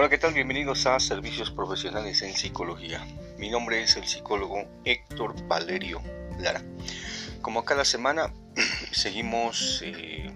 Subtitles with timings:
[0.00, 0.32] Hola, ¿qué tal?
[0.32, 3.04] Bienvenidos a Servicios Profesionales en Psicología.
[3.36, 6.00] Mi nombre es el psicólogo Héctor Valerio
[6.38, 6.62] Lara.
[7.42, 8.32] Como cada semana,
[8.92, 10.30] seguimos eh,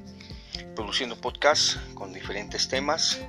[0.74, 3.20] produciendo podcasts con diferentes temas.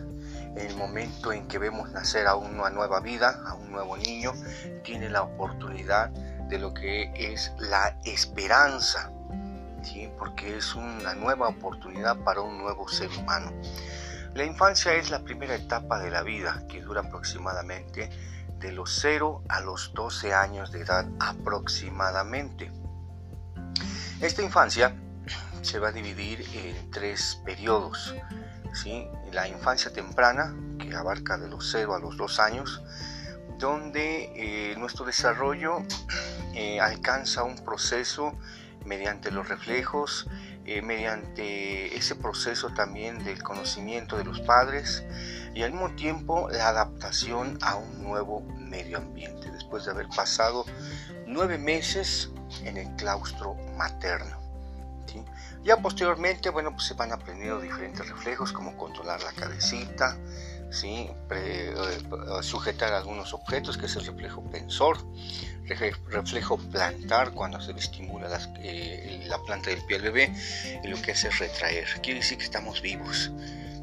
[0.55, 4.33] en el momento en que vemos nacer a una nueva vida, a un nuevo niño,
[4.83, 9.11] tiene la oportunidad de lo que es la esperanza,
[9.81, 10.09] ¿sí?
[10.17, 13.51] porque es una nueva oportunidad para un nuevo ser humano.
[14.33, 18.09] La infancia es la primera etapa de la vida que dura aproximadamente
[18.63, 22.71] de los 0 a los 12 años de edad aproximadamente.
[24.21, 24.95] Esta infancia
[25.61, 28.15] se va a dividir en tres periodos.
[28.73, 29.05] ¿sí?
[29.33, 32.81] La infancia temprana, que abarca de los 0 a los 2 años,
[33.59, 35.83] donde eh, nuestro desarrollo
[36.53, 38.33] eh, alcanza un proceso
[38.85, 40.29] mediante los reflejos,
[40.65, 45.03] eh, mediante ese proceso también del conocimiento de los padres
[45.53, 50.65] y al mismo tiempo la adaptación a un nuevo medio ambiente, después de haber pasado
[51.27, 52.29] nueve meses
[52.63, 54.43] en el claustro materno.
[55.63, 60.17] Ya posteriormente, bueno, pues se van aprendiendo diferentes reflejos como controlar la cabecita,
[60.69, 61.09] ¿sí?
[61.29, 61.73] Eh,
[62.41, 64.97] sujetar algunos objetos, que es el reflejo pensor,
[66.09, 68.27] reflejo plantar cuando se estimula
[68.59, 70.33] eh, la planta del pie al bebé,
[70.83, 71.87] y lo que hace es retraer.
[72.01, 73.31] Quiere decir que estamos vivos.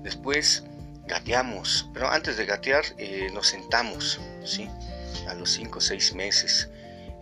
[0.03, 0.65] Después
[1.11, 4.71] gateamos, pero antes de gatear eh, nos sentamos, ¿sí?
[5.29, 6.71] A los 5 o 6 meses.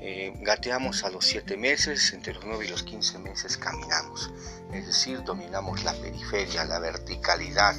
[0.00, 4.31] Eh, gateamos a los 7 meses, entre los 9 y los 15 meses caminamos,
[4.72, 7.75] es decir, dominamos la periferia, la verticalidad.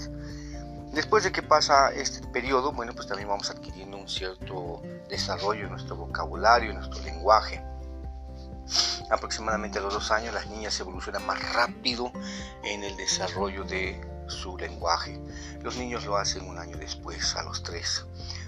[0.92, 5.70] Después de que pasa este periodo, bueno, pues también vamos adquiriendo un cierto desarrollo en
[5.70, 7.64] nuestro vocabulario, en nuestro lenguaje.
[9.12, 12.12] Aproximadamente a los dos años las niñas evolucionan más rápido
[12.64, 15.20] en el desarrollo de su lenguaje.
[15.62, 18.06] Los niños lo hacen un año después, a los tres.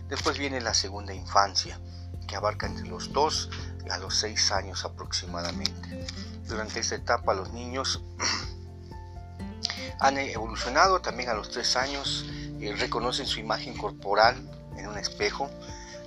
[0.08, 1.80] Después viene la segunda infancia,
[2.28, 3.50] que abarca entre los 2
[3.90, 6.06] a los 6 años aproximadamente.
[6.48, 8.02] Durante esta etapa los niños
[10.00, 12.26] han evolucionado también a los 3 años,
[12.60, 14.36] eh, reconocen su imagen corporal
[14.78, 15.50] en un espejo,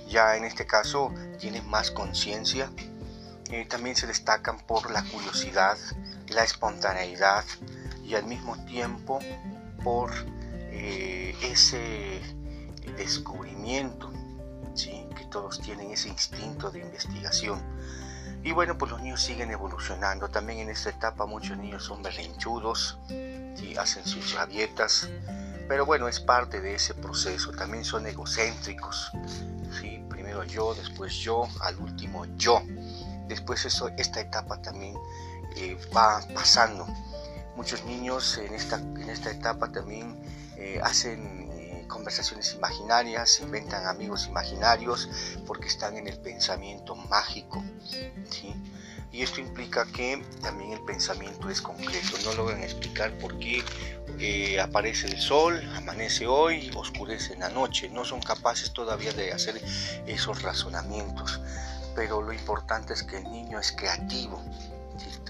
[0.07, 2.69] ya en este caso tienen más conciencia,
[3.51, 5.77] eh, también se destacan por la curiosidad,
[6.29, 7.43] la espontaneidad
[8.03, 9.19] y al mismo tiempo
[9.85, 10.11] por
[10.71, 12.19] eh, ese
[12.97, 14.11] descubrimiento
[15.15, 17.61] que todos tienen ese instinto de investigación.
[18.43, 20.27] Y bueno, pues los niños siguen evolucionando.
[20.29, 25.09] También en esta etapa muchos niños son berrinchudos, y hacen sus rabietas,
[25.67, 27.51] pero bueno, es parte de ese proceso.
[27.51, 29.11] También son egocéntricos.
[29.79, 30.03] ¿sí?
[30.09, 32.61] Primero yo, después yo, al último yo.
[33.27, 34.95] Después eso, esta etapa también
[35.55, 36.87] eh, va pasando.
[37.55, 40.15] Muchos niños en esta, en esta etapa también
[40.57, 41.45] eh, hacen
[41.87, 45.09] conversaciones imaginarias, inventan amigos imaginarios
[45.45, 47.63] porque están en el pensamiento mágico.
[49.11, 53.63] Y esto implica que también el pensamiento es concreto, no logran explicar por qué
[54.19, 59.31] eh, aparece el sol, amanece hoy, oscurece en la noche, no son capaces todavía de
[59.31, 59.61] hacer
[60.05, 61.39] esos razonamientos,
[61.95, 64.43] pero lo importante es que el niño es creativo,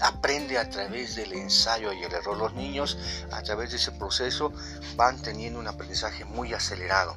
[0.02, 2.36] aprende a través del ensayo y el error.
[2.36, 2.98] Los niños
[3.30, 4.52] a través de ese proceso
[4.96, 7.16] van teniendo un aprendizaje muy acelerado.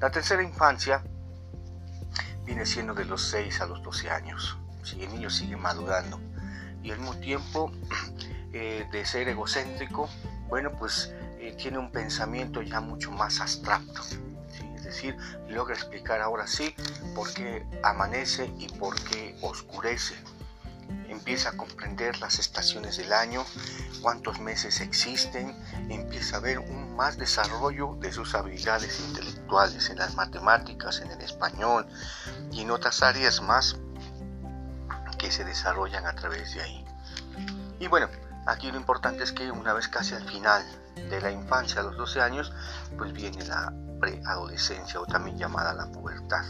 [0.00, 1.02] La tercera infancia
[2.44, 4.56] viene siendo de los 6 a los 12 años.
[4.82, 6.20] Si el niño sigue madurando
[6.82, 7.72] y al mismo tiempo
[8.52, 10.08] eh, de ser egocéntrico,
[10.48, 14.02] bueno, pues eh, tiene un pensamiento ya mucho más abstracto.
[14.76, 15.16] Es decir,
[15.48, 16.74] logra explicar ahora sí
[17.14, 20.14] por qué amanece y por qué oscurece
[21.08, 23.44] empieza a comprender las estaciones del año,
[24.02, 25.56] cuántos meses existen,
[25.90, 31.20] empieza a ver un más desarrollo de sus habilidades intelectuales en las matemáticas, en el
[31.20, 31.86] español
[32.52, 33.76] y en otras áreas más
[35.18, 36.84] que se desarrollan a través de ahí.
[37.80, 38.08] Y bueno,
[38.46, 41.96] aquí lo importante es que una vez casi al final de la infancia, a los
[41.96, 42.52] 12 años,
[42.96, 46.44] pues viene la preadolescencia o también llamada la pubertad,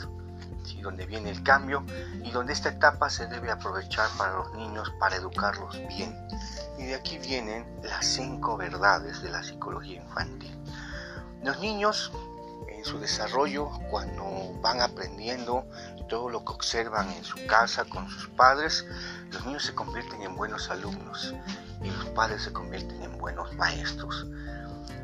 [0.75, 1.85] donde viene el cambio
[2.23, 6.17] y donde esta etapa se debe aprovechar para los niños para educarlos bien.
[6.79, 10.57] Y de aquí vienen las cinco verdades de la psicología infantil.
[11.43, 12.13] Los niños
[12.69, 14.25] en su desarrollo, cuando
[14.61, 15.65] van aprendiendo
[16.09, 18.85] todo lo que observan en su casa con sus padres,
[19.33, 21.35] los niños se convierten en buenos alumnos
[21.83, 24.27] y los padres se convierten en buenos maestros.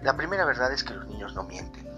[0.02, 1.91] La primera verdad es que los niños no mienten.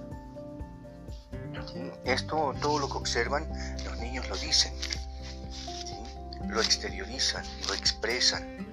[2.04, 3.48] Esto, todo lo que observan,
[3.84, 4.72] los niños lo dicen,
[6.48, 8.64] lo exteriorizan, lo expresan.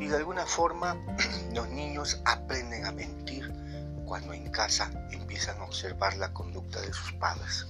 [0.00, 0.96] Y de alguna forma
[1.52, 3.52] los niños aprenden a mentir
[4.04, 7.66] cuando en casa empiezan a observar la conducta de sus padres.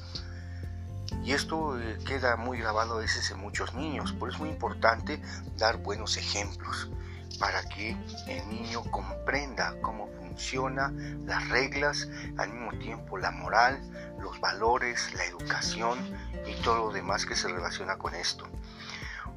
[1.23, 4.51] Y esto eh, queda muy grabado a veces en muchos niños, por eso es muy
[4.51, 5.23] importante
[5.57, 6.91] dar buenos ejemplos
[7.39, 7.97] para que
[8.27, 10.24] el niño comprenda cómo funciona
[11.27, 12.09] las reglas,
[12.39, 13.81] al mismo tiempo la moral,
[14.21, 15.99] los valores, la educación
[16.47, 18.47] y todo lo demás que se relaciona con esto.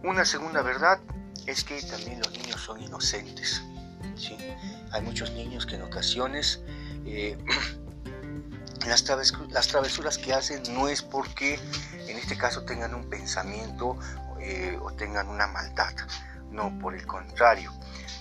[0.04, 1.00] Una segunda verdad
[1.46, 3.64] es que también los niños son inocentes.
[4.16, 4.38] ¿sí?
[4.92, 6.62] Hay muchos niños que en ocasiones
[7.06, 7.38] eh,
[8.88, 11.60] las, travesuras que hacen no es porque
[12.08, 13.98] en este caso tengan un pensamiento
[14.40, 15.94] eh, o tengan una maldad,
[16.52, 17.72] no, por el contrario.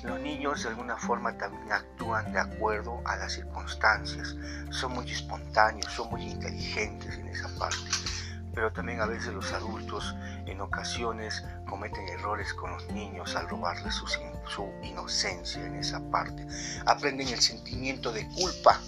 [0.03, 4.35] Los niños de alguna forma también actúan de acuerdo a las circunstancias,
[4.71, 7.91] son muy espontáneos, son muy inteligentes en esa parte.
[8.55, 10.15] Pero también a veces los adultos
[10.47, 16.47] en ocasiones cometen errores con los niños al robarles su, su inocencia en esa parte.
[16.87, 18.81] Aprenden el sentimiento de culpa.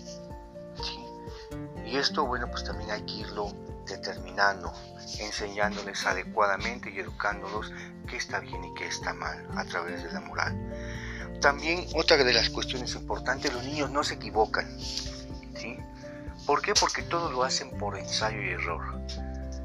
[1.85, 3.53] Y esto, bueno, pues también hay que irlo
[3.87, 4.73] determinando,
[5.19, 7.73] enseñándoles adecuadamente y educándolos
[8.07, 10.55] qué está bien y qué está mal a través de la moral.
[11.41, 14.67] También otra de las cuestiones importantes, los niños no se equivocan.
[14.81, 15.77] ¿sí?
[16.47, 16.75] ¿Por qué?
[16.75, 18.83] Porque todo lo hacen por ensayo y error.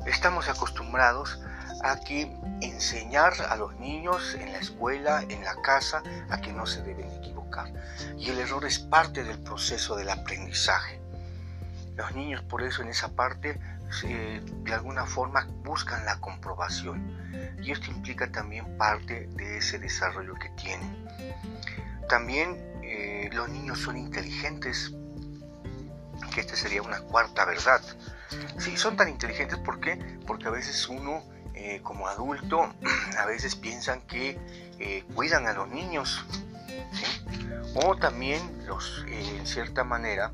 [0.06, 1.40] Estamos acostumbrados
[1.84, 2.32] a que
[2.62, 7.10] enseñar a los niños en la escuela, en la casa, a que no se deben
[7.12, 7.72] equivocar.
[8.18, 11.02] Y el error es parte del proceso del aprendizaje.
[11.96, 13.60] Los niños por eso en esa parte
[14.02, 17.24] de alguna forma buscan la comprobación
[17.62, 21.08] y esto implica también parte de ese desarrollo que tienen.
[22.10, 24.94] También eh, los niños son inteligentes,
[26.34, 27.82] que esta sería una cuarta verdad.
[28.58, 29.98] Sí, son tan inteligentes ¿por qué?
[30.26, 31.24] porque a veces uno
[31.54, 32.74] eh, como adulto
[33.18, 34.40] a veces piensan que
[34.80, 36.26] eh, cuidan a los niños
[37.76, 40.32] o también los en cierta manera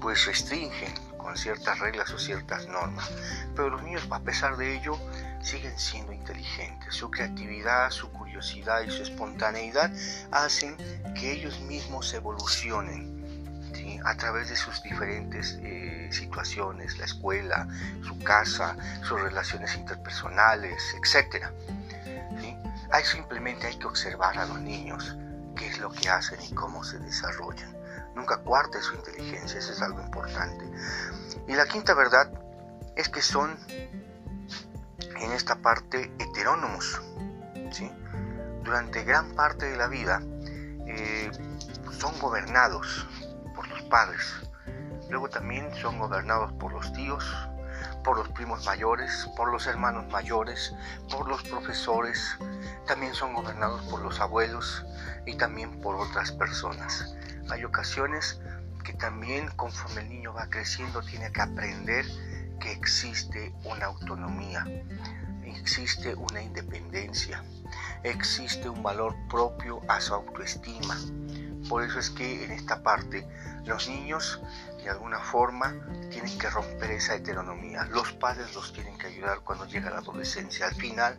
[0.00, 0.92] pues restringen
[1.22, 3.10] con ciertas reglas o ciertas normas.
[3.54, 4.98] Pero los niños, a pesar de ello,
[5.40, 6.94] siguen siendo inteligentes.
[6.94, 9.90] Su creatividad, su curiosidad y su espontaneidad
[10.30, 10.76] hacen
[11.14, 13.22] que ellos mismos evolucionen
[14.04, 17.68] a través de sus diferentes eh, situaciones, la escuela,
[18.06, 21.46] su casa, sus relaciones interpersonales, etc.
[22.90, 25.16] Hay simplemente hay que observar a los niños
[25.56, 27.81] qué es lo que hacen y cómo se desarrollan.
[28.14, 30.70] Nunca cuarte su inteligencia, eso es algo importante.
[31.48, 32.30] Y la quinta verdad
[32.96, 33.58] es que son
[35.22, 37.00] en esta parte heterónomos.
[37.70, 37.90] ¿sí?
[38.62, 40.22] Durante gran parte de la vida
[40.86, 41.30] eh,
[41.98, 43.06] son gobernados
[43.54, 44.34] por los padres.
[45.08, 47.24] Luego también son gobernados por los tíos,
[48.02, 50.74] por los primos mayores, por los hermanos mayores,
[51.10, 52.38] por los profesores.
[52.86, 54.84] También son gobernados por los abuelos
[55.26, 57.14] y también por otras personas.
[57.50, 58.40] Hay ocasiones
[58.84, 62.04] que también conforme el niño va creciendo tiene que aprender
[62.60, 64.64] que existe una autonomía,
[65.44, 67.44] existe una independencia,
[68.02, 70.96] existe un valor propio a su autoestima.
[71.68, 73.26] Por eso es que en esta parte
[73.64, 74.40] los niños
[74.82, 75.74] de alguna forma
[76.10, 77.84] tienen que romper esa heteronomía.
[77.84, 81.16] Los padres los tienen que ayudar cuando llega la adolescencia, al final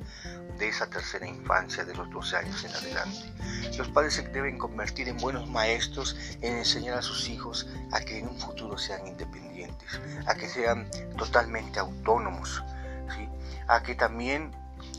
[0.57, 3.33] de esa tercera infancia de los 12 años en adelante.
[3.77, 8.19] Los padres se deben convertir en buenos maestros en enseñar a sus hijos a que
[8.19, 12.63] en un futuro sean independientes, a que sean totalmente autónomos,
[13.67, 14.51] a que también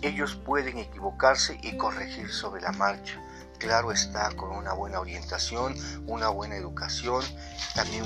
[0.02, 3.20] ellos pueden equivocarse y corregir sobre la marcha
[3.64, 5.74] claro está, con una buena orientación,
[6.06, 7.24] una buena educación,
[7.74, 8.04] también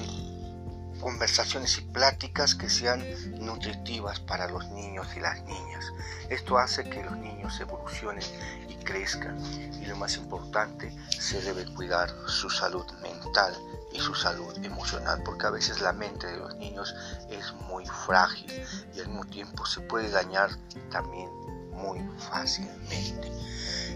[1.01, 3.05] conversaciones y pláticas que sean
[3.39, 5.93] nutritivas para los niños y las niñas.
[6.29, 8.25] Esto hace que los niños evolucionen
[8.69, 9.39] y crezcan.
[9.81, 13.55] Y lo más importante, se debe cuidar su salud mental
[13.93, 16.95] y su salud emocional, porque a veces la mente de los niños
[17.31, 18.53] es muy frágil
[18.95, 20.51] y al mismo tiempo se puede dañar
[20.91, 21.29] también
[21.73, 22.01] muy
[22.31, 23.33] fácilmente.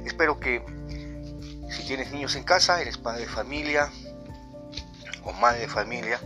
[0.04, 0.64] Espero que
[1.70, 3.90] si tienes niños en casa, eres padre de familia
[5.24, 6.20] o madre de familia,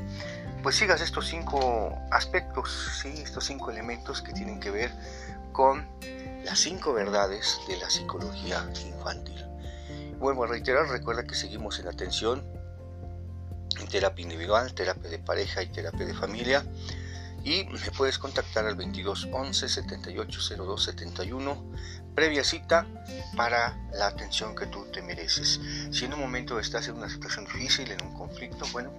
[0.67, 3.15] pues sigas estos cinco aspectos, ¿sí?
[3.23, 4.91] estos cinco elementos que tienen que ver
[5.53, 5.87] con
[6.45, 9.47] las cinco verdades de la psicología infantil.
[10.19, 12.45] Vuelvo a reiterar, recuerda que seguimos en atención
[13.79, 16.65] en terapia individual, terapia de pareja y terapia de familia.
[17.45, 21.65] Y me puedes contactar al 22 11 78 02 71
[22.17, 22.87] previa cita
[23.37, 25.61] para la atención que tú te mereces.
[25.93, 28.91] Si en un momento estás en una situación difícil, en un conflicto, bueno,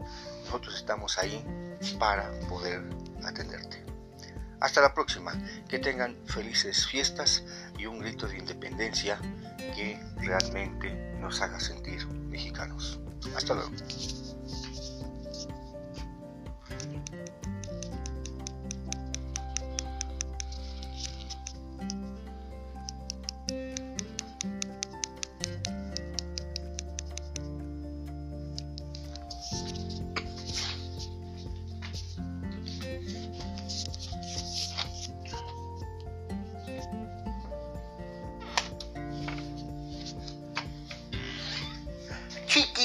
[0.47, 1.43] nosotros estamos ahí
[1.99, 2.81] para poder
[3.25, 3.83] atenderte.
[4.61, 5.33] Hasta la próxima,
[5.67, 7.43] que tengan felices fiestas
[7.77, 9.19] y un grito de independencia
[9.75, 10.89] que realmente
[11.19, 12.99] nos haga sentir mexicanos.
[13.35, 13.71] Hasta luego.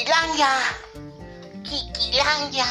[0.03, 0.53] Kikilangya.
[1.63, 2.67] Kikilangya.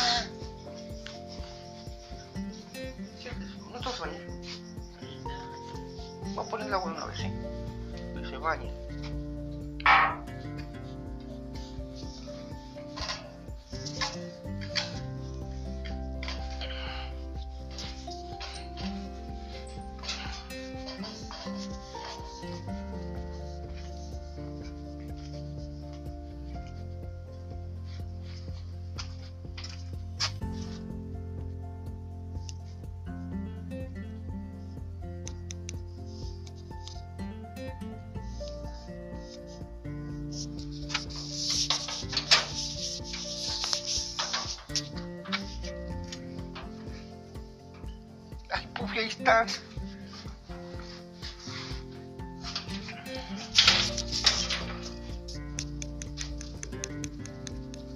[48.51, 49.61] Ay, Puffy, ahí estás.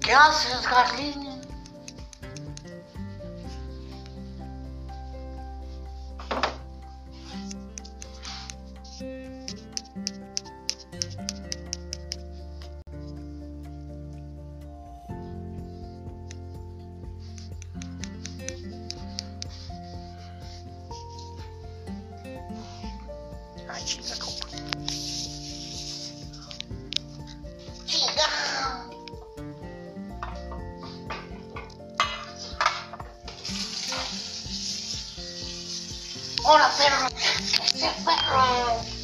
[0.00, 1.25] ¿Qué haces, Garlini?
[23.86, 24.46] Chinga, compa.
[27.86, 28.26] Chica.
[36.42, 37.08] Hola, perro.
[38.04, 38.95] Perro.